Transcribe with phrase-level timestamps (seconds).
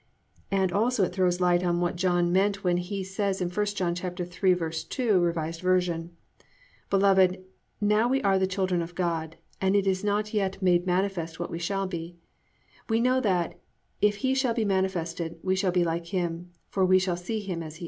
[0.27, 3.65] "+ And also it throws light on what John meant when he says in I
[3.65, 5.51] John 3:2, R.
[5.51, 6.09] V.:
[6.89, 7.43] +"Beloved,
[7.79, 11.51] now are we the children of God, and it is not yet made manifest what
[11.51, 12.17] we shall be.
[12.89, 13.59] We know that,
[14.01, 17.61] if he shall be manifested, we shall be like him; for we shall see him
[17.61, 17.79] as he is."